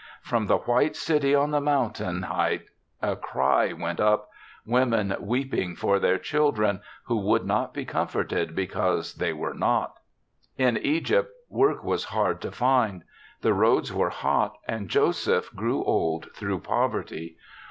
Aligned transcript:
From 0.23 0.47
the 0.47 0.57
white 0.57 0.95
city 0.95 1.35
on 1.35 1.51
THE 1.51 1.59
SEVENTH 1.59 1.67
CHRISTMAS 1.67 1.97
43 1.99 2.05
the 2.09 2.09
mountain 2.25 2.35
height 2.35 2.61
a 3.03 3.15
cry 3.15 3.71
went 3.71 3.99
up— 3.99 4.29
women 4.65 5.15
weeping 5.19 5.75
for 5.75 5.99
their 5.99 6.17
children, 6.17 6.79
who 7.03 7.17
would 7.17 7.45
not 7.45 7.71
be 7.71 7.85
comforted 7.85 8.55
because 8.55 9.13
they 9.13 9.31
were 9.31 9.53
not." 9.53 9.99
In 10.57 10.75
Egypt 10.77 11.31
work 11.49 11.83
was 11.83 12.05
hard 12.05 12.41
to 12.41 12.51
find; 12.51 13.03
the 13.41 13.53
roads 13.53 13.93
were 13.93 14.09
hot 14.09 14.57
and 14.67 14.89
Joseph 14.89 15.51
grew 15.55 15.83
old 15.83 16.33
through 16.33 16.61
poverty. 16.61 17.37